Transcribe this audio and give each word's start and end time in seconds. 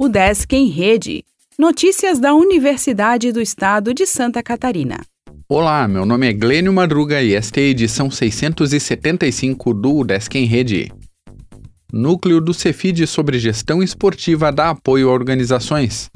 O 0.00 0.08
Desk 0.08 0.52
em 0.54 0.68
Rede. 0.68 1.24
Notícias 1.58 2.20
da 2.20 2.32
Universidade 2.32 3.32
do 3.32 3.40
Estado 3.40 3.92
de 3.92 4.06
Santa 4.06 4.40
Catarina. 4.44 5.00
Olá, 5.48 5.88
meu 5.88 6.06
nome 6.06 6.28
é 6.28 6.32
Glênio 6.32 6.72
Madruga 6.72 7.20
e 7.20 7.34
esta 7.34 7.58
é 7.58 7.64
a 7.64 7.66
edição 7.66 8.08
675 8.08 9.74
do 9.74 10.04
Desk 10.04 10.32
em 10.38 10.44
Rede. 10.44 10.92
Núcleo 11.92 12.40
do 12.40 12.54
Cefid 12.54 13.08
sobre 13.08 13.40
Gestão 13.40 13.82
Esportiva 13.82 14.52
dá 14.52 14.70
apoio 14.70 15.10
a 15.10 15.12
organizações. 15.12 16.08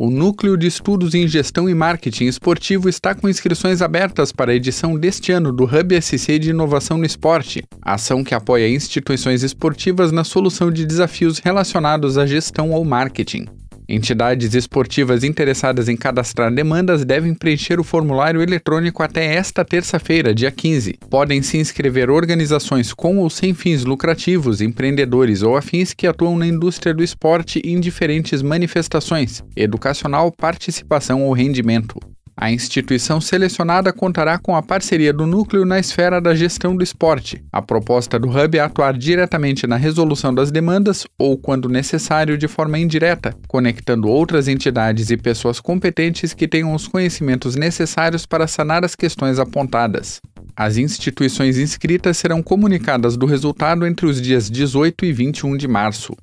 O 0.00 0.10
Núcleo 0.10 0.56
de 0.56 0.68
Estudos 0.68 1.12
em 1.12 1.26
Gestão 1.26 1.68
e 1.68 1.74
Marketing 1.74 2.26
Esportivo 2.26 2.88
está 2.88 3.16
com 3.16 3.28
inscrições 3.28 3.82
abertas 3.82 4.30
para 4.30 4.52
a 4.52 4.54
edição 4.54 4.96
deste 4.96 5.32
ano 5.32 5.52
do 5.52 5.64
Hub 5.64 6.00
SC 6.00 6.38
de 6.38 6.50
Inovação 6.50 6.96
no 6.96 7.04
Esporte, 7.04 7.64
ação 7.82 8.22
que 8.22 8.32
apoia 8.32 8.68
instituições 8.70 9.42
esportivas 9.42 10.12
na 10.12 10.22
solução 10.22 10.70
de 10.70 10.86
desafios 10.86 11.40
relacionados 11.40 12.16
à 12.16 12.24
gestão 12.26 12.70
ou 12.70 12.84
marketing. 12.84 13.46
Entidades 13.88 14.54
esportivas 14.54 15.24
interessadas 15.24 15.88
em 15.88 15.96
cadastrar 15.96 16.52
demandas 16.52 17.06
devem 17.06 17.34
preencher 17.34 17.80
o 17.80 17.84
formulário 17.84 18.42
eletrônico 18.42 19.02
até 19.02 19.34
esta 19.34 19.64
terça-feira, 19.64 20.34
dia 20.34 20.50
15. 20.50 20.98
Podem 21.08 21.40
se 21.40 21.56
inscrever 21.56 22.10
organizações 22.10 22.92
com 22.92 23.16
ou 23.16 23.30
sem 23.30 23.54
fins 23.54 23.86
lucrativos, 23.86 24.60
empreendedores 24.60 25.42
ou 25.42 25.56
afins 25.56 25.94
que 25.94 26.06
atuam 26.06 26.36
na 26.36 26.46
indústria 26.46 26.92
do 26.92 27.02
esporte 27.02 27.62
em 27.64 27.80
diferentes 27.80 28.42
manifestações, 28.42 29.42
educacional, 29.56 30.30
participação 30.30 31.24
ou 31.24 31.32
rendimento. 31.32 31.98
A 32.40 32.52
instituição 32.52 33.20
selecionada 33.20 33.92
contará 33.92 34.38
com 34.38 34.54
a 34.54 34.62
parceria 34.62 35.12
do 35.12 35.26
núcleo 35.26 35.64
na 35.64 35.80
esfera 35.80 36.20
da 36.20 36.36
gestão 36.36 36.76
do 36.76 36.84
esporte. 36.84 37.42
A 37.52 37.60
proposta 37.60 38.16
do 38.16 38.28
Hub 38.28 38.56
é 38.56 38.60
atuar 38.60 38.96
diretamente 38.96 39.66
na 39.66 39.74
resolução 39.74 40.32
das 40.32 40.52
demandas 40.52 41.04
ou, 41.18 41.36
quando 41.36 41.68
necessário, 41.68 42.38
de 42.38 42.46
forma 42.46 42.78
indireta, 42.78 43.34
conectando 43.48 44.06
outras 44.06 44.46
entidades 44.46 45.10
e 45.10 45.16
pessoas 45.16 45.58
competentes 45.58 46.32
que 46.32 46.46
tenham 46.46 46.72
os 46.72 46.86
conhecimentos 46.86 47.56
necessários 47.56 48.24
para 48.24 48.46
sanar 48.46 48.84
as 48.84 48.94
questões 48.94 49.40
apontadas. 49.40 50.20
As 50.56 50.76
instituições 50.76 51.58
inscritas 51.58 52.18
serão 52.18 52.40
comunicadas 52.40 53.16
do 53.16 53.26
resultado 53.26 53.84
entre 53.84 54.06
os 54.06 54.22
dias 54.22 54.48
18 54.48 55.04
e 55.04 55.12
21 55.12 55.56
de 55.56 55.66
março. 55.66 56.14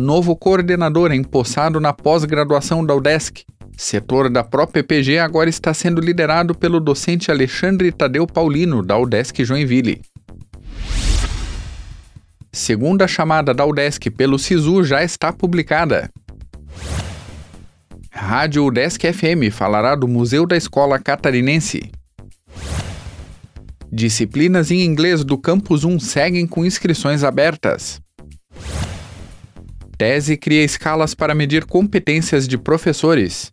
Novo 0.00 0.34
coordenador 0.34 1.12
empossado 1.12 1.78
na 1.78 1.92
pós-graduação 1.92 2.84
da 2.84 2.94
UDESC. 2.94 3.44
Setor 3.76 4.28
da 4.28 4.42
ProPPG 4.42 5.18
agora 5.18 5.48
está 5.48 5.72
sendo 5.72 6.00
liderado 6.00 6.54
pelo 6.54 6.80
docente 6.80 7.30
Alexandre 7.30 7.92
Tadeu 7.92 8.26
Paulino, 8.26 8.82
da 8.82 8.98
UDESC 8.98 9.44
Joinville. 9.44 10.00
Segunda 12.52 13.06
chamada 13.06 13.54
da 13.54 13.64
UDESC 13.64 14.10
pelo 14.10 14.38
SISU 14.38 14.82
já 14.82 15.04
está 15.04 15.32
publicada. 15.32 16.10
Rádio 18.10 18.66
UDESC 18.66 19.12
FM 19.12 19.52
falará 19.52 19.94
do 19.94 20.08
Museu 20.08 20.46
da 20.46 20.56
Escola 20.56 20.98
Catarinense. 20.98 21.90
Disciplinas 23.92 24.70
em 24.70 24.82
inglês 24.84 25.24
do 25.24 25.38
Campus 25.38 25.84
1 25.84 26.00
seguem 26.00 26.46
com 26.46 26.64
inscrições 26.64 27.24
abertas. 27.24 28.00
Tese 30.00 30.34
cria 30.34 30.64
escalas 30.64 31.14
para 31.14 31.34
medir 31.34 31.66
competências 31.66 32.48
de 32.48 32.56
professores. 32.56 33.52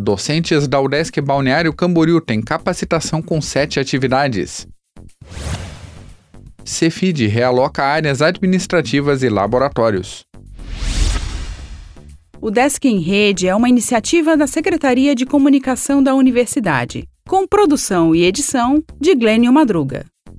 Docentes 0.00 0.66
da 0.66 0.80
UDESC 0.80 1.20
Balneário 1.20 1.70
Camboriú 1.70 2.18
têm 2.18 2.40
capacitação 2.40 3.20
com 3.20 3.42
sete 3.42 3.78
atividades. 3.78 4.66
Cefid 6.64 7.26
realoca 7.26 7.84
áreas 7.84 8.22
administrativas 8.22 9.22
e 9.22 9.28
laboratórios. 9.28 10.24
O 12.40 12.50
Desk 12.50 12.88
em 12.88 13.00
Rede 13.00 13.48
é 13.48 13.54
uma 13.54 13.68
iniciativa 13.68 14.34
da 14.34 14.46
Secretaria 14.46 15.14
de 15.14 15.26
Comunicação 15.26 16.02
da 16.02 16.14
Universidade, 16.14 17.06
com 17.28 17.46
produção 17.46 18.14
e 18.14 18.24
edição 18.24 18.82
de 18.98 19.14
Glênio 19.14 19.52
Madruga. 19.52 20.06